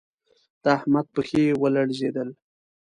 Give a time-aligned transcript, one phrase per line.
[0.61, 2.29] د احمد پښې و لړزېدل